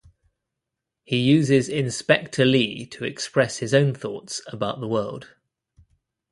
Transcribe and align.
He 1.03 1.17
uses 1.19 1.69
inspector 1.69 2.43
Lee 2.43 2.87
to 2.87 3.03
express 3.05 3.59
his 3.59 3.71
own 3.71 3.93
thoughts 3.93 4.41
about 4.47 4.79
the 4.79 4.87
world. 4.87 5.35